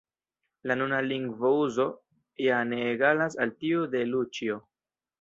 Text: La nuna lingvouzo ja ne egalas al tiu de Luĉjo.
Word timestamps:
La 0.71 0.77
nuna 0.79 1.01
lingvouzo 1.11 1.87
ja 2.47 2.65
ne 2.73 2.83
egalas 2.97 3.41
al 3.47 3.57
tiu 3.63 3.89
de 3.97 4.07
Luĉjo. 4.13 4.63